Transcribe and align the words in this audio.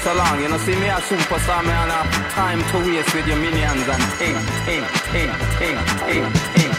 dance 0.00 0.16
along. 0.16 0.42
You 0.42 0.48
know, 0.48 0.58
see 0.58 0.76
me 0.76 0.88
a 0.88 0.96
superstar, 0.96 1.64
man. 1.64 1.90
I 1.90 2.04
have 2.04 2.32
time 2.32 2.62
to 2.70 2.90
waste 2.90 3.14
with 3.14 3.26
your 3.26 3.36
minions 3.36 3.88
and 3.88 4.02
ting, 4.18 4.36
ting, 4.64 4.84
ting, 5.12 5.30
ting, 5.58 5.78
ting, 6.06 6.32
ting. 6.54 6.69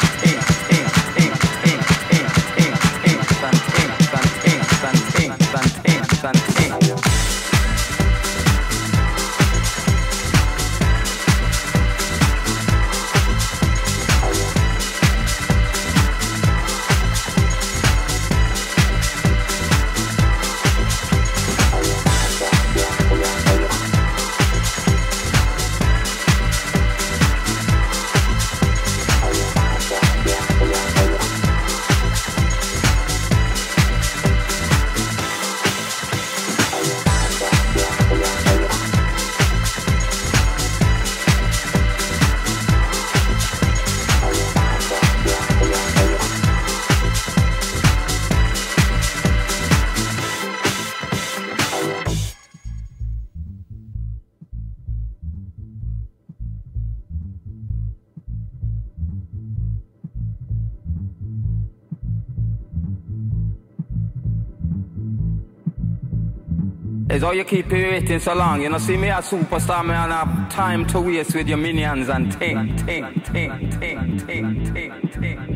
It's 67.13 67.25
all 67.25 67.33
you 67.33 67.43
keep 67.43 67.69
here 67.69 67.91
waiting 67.91 68.19
so 68.19 68.33
long. 68.33 68.61
You 68.61 68.69
know, 68.69 68.77
see 68.77 68.95
me 68.95 69.09
a 69.09 69.15
superstar, 69.15 69.85
man. 69.85 70.13
I 70.13 70.23
have 70.23 70.49
time 70.49 70.85
to 70.87 71.01
waste 71.01 71.35
with 71.35 71.45
your 71.45 71.57
minions 71.57 72.07
and 72.07 72.31
ting, 72.31 72.73
ting, 72.77 73.21
ting, 73.25 73.69
ting, 73.69 74.17
ting, 74.17 74.17
ting, 74.17 74.63
ting, 74.71 75.11
ting, 75.11 75.51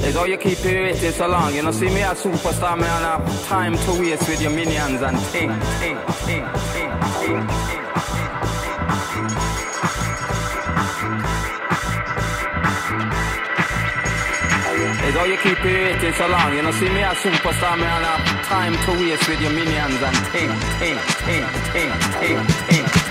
It's 0.00 0.16
all 0.16 0.26
you 0.26 0.38
keep 0.38 0.64
waiting 0.64 1.12
so 1.12 1.28
long. 1.28 1.54
You 1.54 1.62
know, 1.64 1.70
see 1.70 1.90
me 1.90 2.00
a 2.00 2.14
superstar, 2.14 2.80
man. 2.80 2.88
I 2.88 3.18
have 3.18 3.44
time 3.44 3.76
to 3.76 3.90
waste 4.00 4.26
with 4.26 4.40
your 4.40 4.52
minions 4.52 5.02
and 5.02 5.18
ting, 5.18 5.50
ting, 5.80 5.98
ting, 6.24 6.48
ting, 6.72 6.92
ting, 7.20 7.46
ting. 7.68 7.83
Now 15.24 15.30
you 15.30 15.38
keep 15.38 15.64
waiting 15.64 16.12
so 16.12 16.28
long. 16.28 16.54
You 16.54 16.60
know, 16.60 16.70
see 16.70 16.90
me 16.90 17.02
as 17.02 17.16
superstar, 17.16 17.78
man. 17.78 18.04
I 18.04 18.18
have 18.18 18.44
time 18.44 18.74
to 18.74 18.90
waste 19.00 19.26
with 19.26 19.40
your 19.40 19.52
minions 19.52 20.02
and 20.02 20.16
ting, 20.32 20.50
ting, 20.78 20.98
ting, 21.24 21.46
ting, 21.72 21.92
ting, 22.20 22.46
ting. 22.68 22.92
ting. 22.92 23.03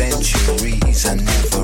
centuries. 0.00 1.04
I 1.04 1.14
never 1.14 1.59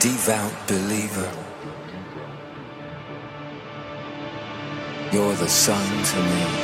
devout 0.00 0.52
believer. 0.66 1.30
You're 5.12 5.34
the 5.34 5.48
sun 5.48 6.04
to 6.04 6.22
me. 6.22 6.63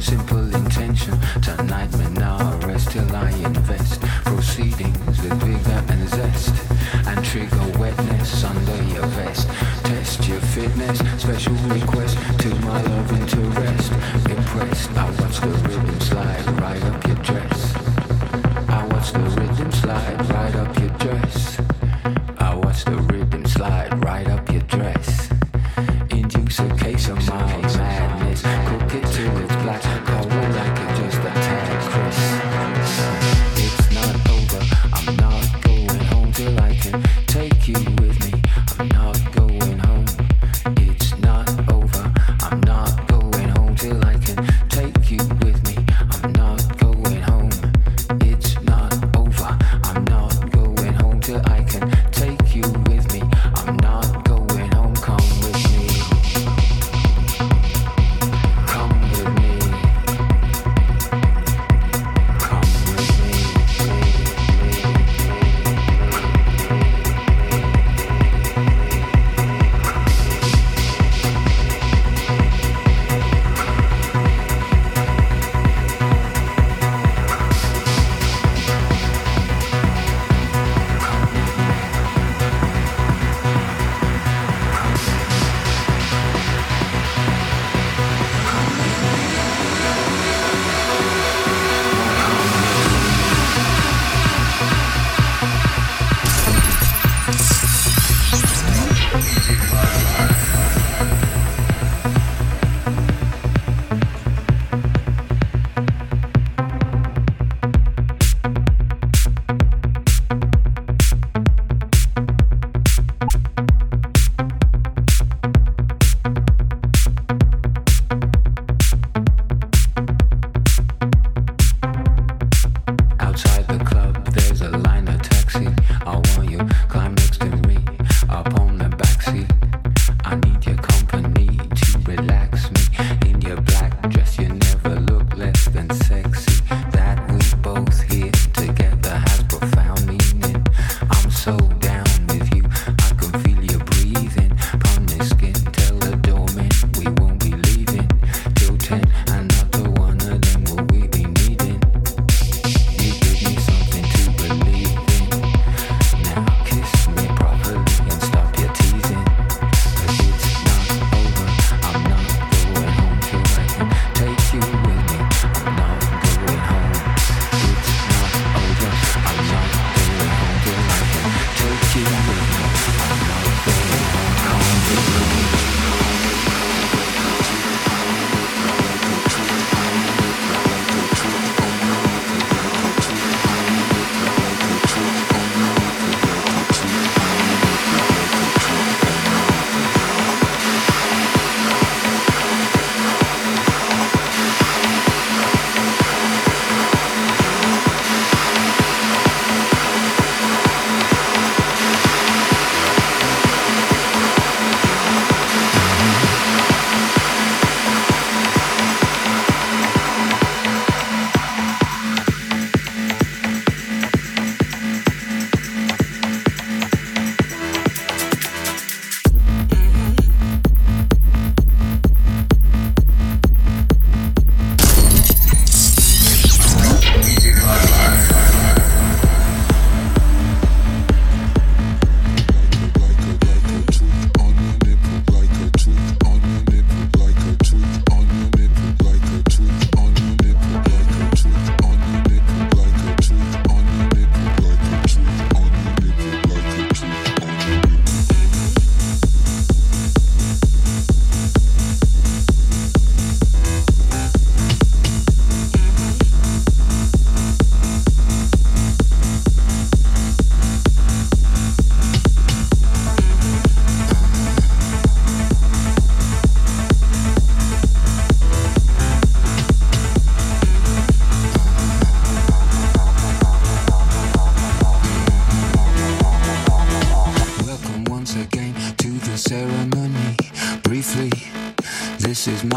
Simple 0.00 0.39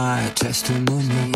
my 0.03 0.29
testimony. 0.35 1.31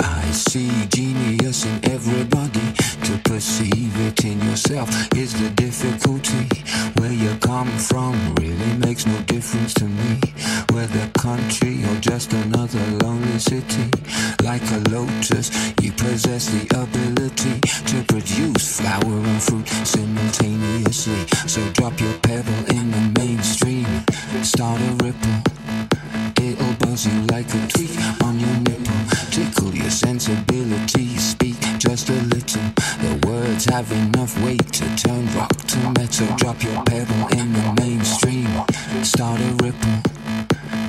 I 0.00 0.22
see 0.32 0.70
genius 0.86 1.66
in 1.66 1.78
everybody. 1.96 2.66
To 3.06 3.12
perceive 3.30 3.94
it 4.08 4.24
in 4.24 4.40
yourself 4.48 4.88
is 5.14 5.30
the 5.40 5.50
difficulty. 5.50 6.44
Where 6.98 7.12
you 7.12 7.32
come 7.40 7.68
from 7.90 8.14
really 8.40 8.72
makes 8.86 9.04
no 9.04 9.18
difference 9.34 9.74
to 9.74 9.84
me. 9.84 10.12
Whether 10.72 11.06
country 11.26 11.84
or 11.88 11.96
just 11.96 12.32
another 12.32 12.84
lonely 13.04 13.38
city. 13.38 13.88
Like 14.42 14.66
a 14.78 14.80
lotus, 14.94 15.46
you 15.82 15.92
possess 15.92 16.44
the 16.54 16.64
ability 16.84 17.56
to 17.90 17.98
produce 18.12 18.80
flower 18.80 19.16
and 19.32 19.42
fruit 19.42 19.68
simultaneously. 19.94 21.22
So 21.52 21.60
drop 21.72 22.00
your 22.00 22.16
pebble 22.26 22.62
in 22.76 22.84
the 22.96 23.04
mainstream. 23.20 23.86
Start 24.42 24.80
a 24.80 24.92
ripple 25.04 25.55
you 27.04 27.20
like 27.26 27.52
a 27.52 27.66
tweak 27.66 27.98
on 28.22 28.40
your 28.40 28.56
nipple. 28.60 28.94
Tickle 29.30 29.74
your 29.74 29.90
sensibility, 29.90 31.18
speak 31.18 31.60
just 31.78 32.08
a 32.08 32.14
little. 32.32 32.62
The 33.02 33.26
words 33.26 33.66
have 33.66 33.90
enough 33.92 34.32
weight 34.42 34.72
to 34.72 34.96
turn 34.96 35.26
rock 35.34 35.54
to 35.54 35.78
metal. 35.98 36.28
Drop 36.36 36.62
your 36.62 36.82
pedal 36.84 37.28
in 37.38 37.52
the 37.52 37.74
mainstream, 37.82 38.48
start 39.04 39.40
a 39.40 39.52
ripple. 39.64 39.98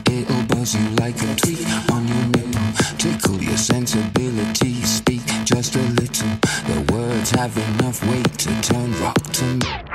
It'll 0.10 0.44
buzz 0.44 0.76
you 0.76 0.88
like 0.96 1.22
a 1.24 1.36
tweak 1.36 1.68
on 1.92 2.08
your 2.08 2.26
nipple. 2.38 2.98
Tickle 2.98 3.44
your 3.44 3.58
sensibility, 3.58 4.82
speak 4.84 5.26
just 5.44 5.76
a 5.76 5.84
little. 6.00 6.30
The 6.72 6.94
words 6.94 7.32
have 7.32 7.58
enough 7.58 8.02
weight 8.08 8.32
to 8.38 8.62
turn 8.62 8.94
rock 9.02 9.22
to 9.34 9.44
metal. 9.44 9.87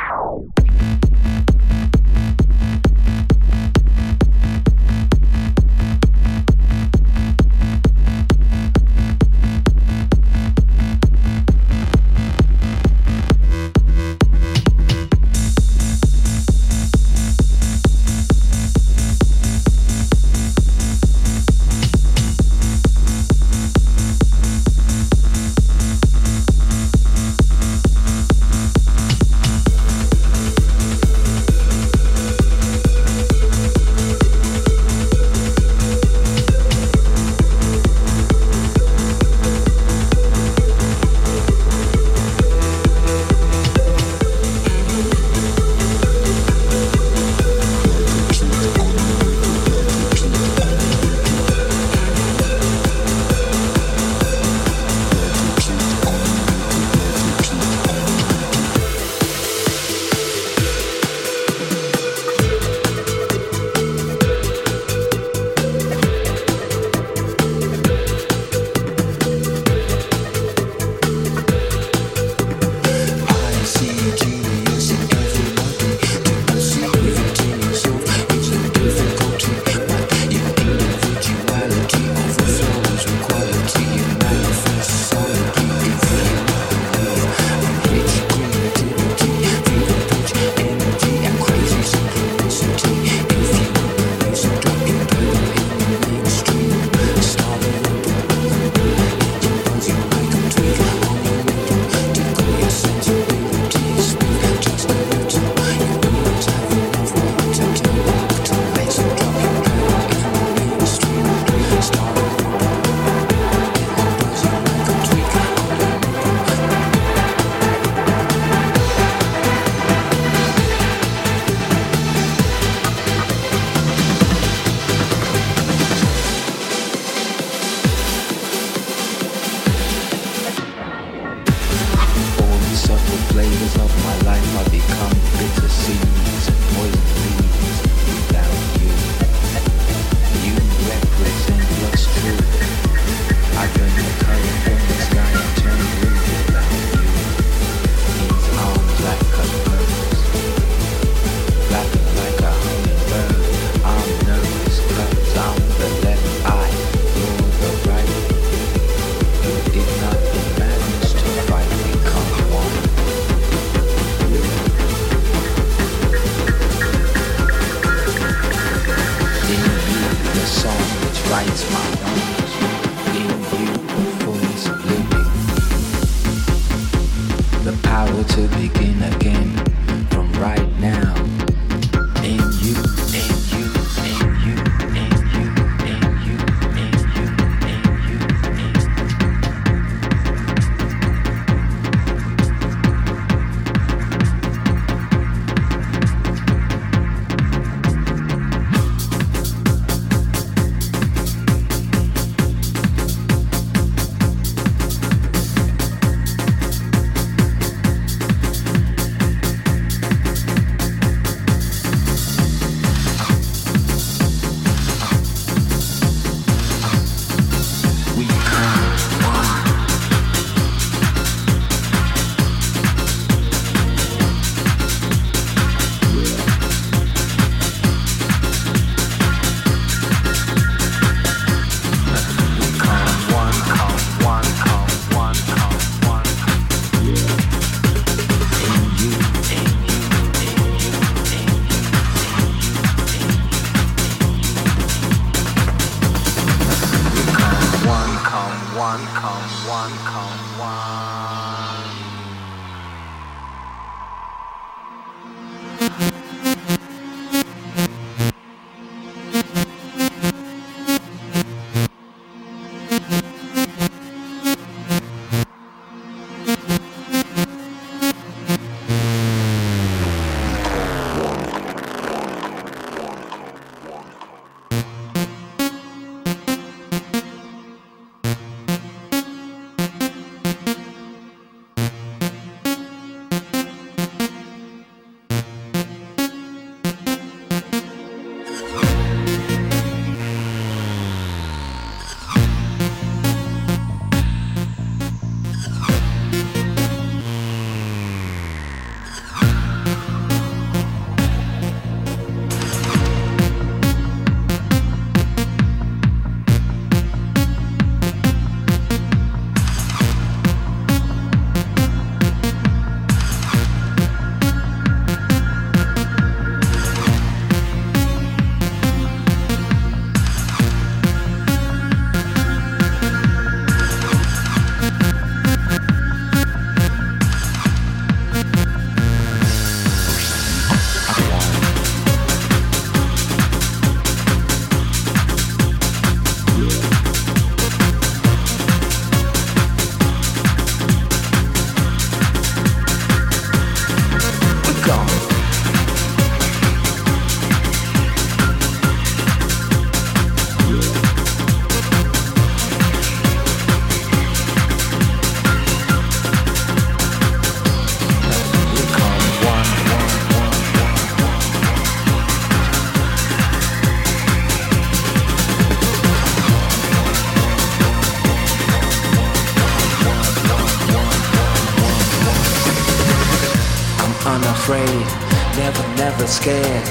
Scared. 376.43 376.89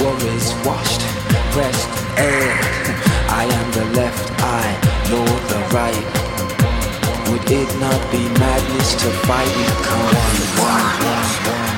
Worries 0.00 0.54
washed, 0.64 1.02
pressed 1.52 1.88
air. 2.16 2.54
I 3.28 3.44
am 3.58 3.66
the 3.72 3.84
left 3.98 4.26
eye, 4.40 4.74
nor 5.10 5.26
the 5.50 5.60
right. 5.74 6.06
Would 7.28 7.50
it 7.50 7.70
not 7.80 8.00
be 8.12 8.22
madness 8.38 8.94
to 9.02 9.10
fight 9.26 9.54
it? 9.64 9.74
Come 9.84 10.00
on, 10.00 10.14
one, 10.62 10.86
one, 11.04 11.34
one, 11.52 11.77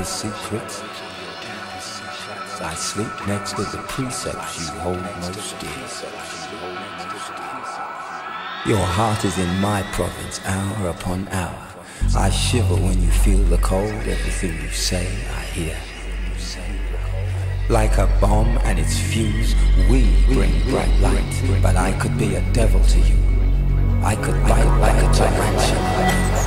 deepest 0.00 0.20
secrets. 0.20 0.82
I 2.62 2.74
sleep 2.74 3.12
next 3.26 3.56
to 3.56 3.62
the 3.64 3.82
precepts 3.88 4.58
you 4.58 4.66
hold 4.80 5.02
most 5.20 5.58
dear. 5.60 5.70
Your 8.66 8.84
heart 8.84 9.24
is 9.24 9.38
in 9.38 9.60
my 9.60 9.82
province, 9.92 10.40
hour 10.44 10.88
upon 10.88 11.28
hour. 11.28 11.66
I 12.16 12.30
shiver 12.30 12.76
when 12.76 13.02
you 13.02 13.10
feel 13.10 13.42
the 13.44 13.58
cold, 13.58 13.90
everything 13.90 14.54
you 14.62 14.70
say 14.70 15.06
I 15.36 15.42
hear. 15.56 15.76
Like 17.68 17.98
a 17.98 18.06
bomb 18.20 18.58
and 18.64 18.78
its 18.78 18.98
fuse, 18.98 19.54
we 19.90 20.02
bring 20.26 20.52
bright 20.70 20.94
light, 21.00 21.60
but 21.62 21.76
I 21.76 21.92
could 22.00 22.16
be 22.18 22.36
a 22.36 22.52
devil 22.52 22.82
to 22.82 22.98
you. 22.98 23.18
I 24.02 24.16
could 24.16 24.40
bite 24.44 24.78
like 24.78 25.02
a 25.02 25.14
tarantula. 25.14 26.39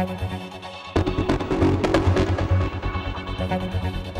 Thank 0.00 0.22
you. 4.16 4.19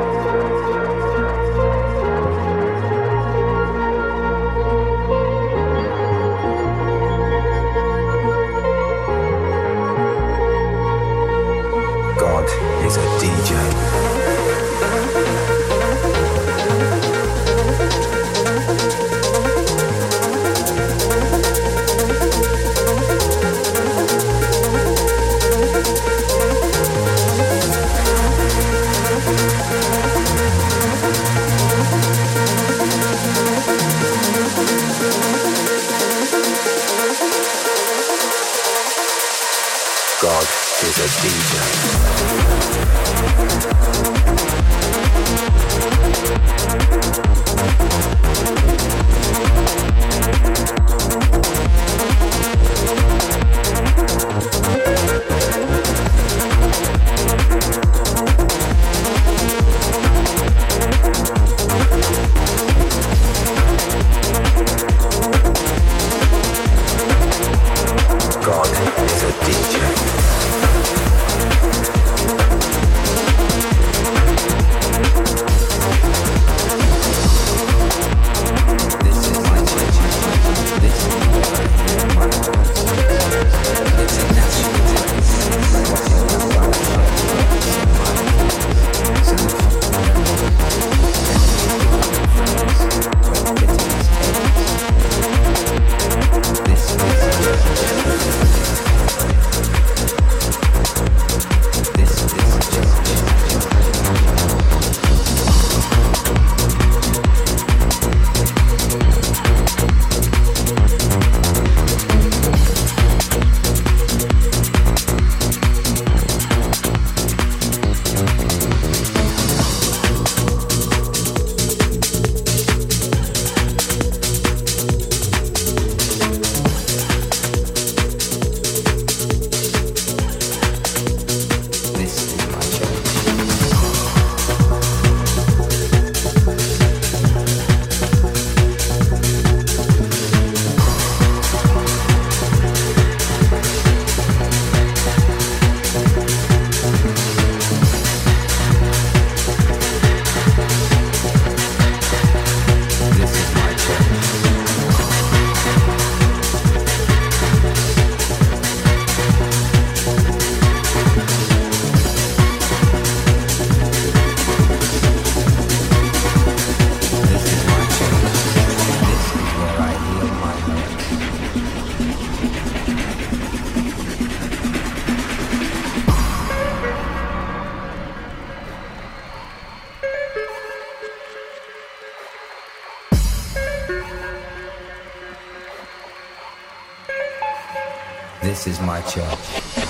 This 188.63 188.79
is 188.79 188.85
my 188.85 189.01
church. 189.01 189.80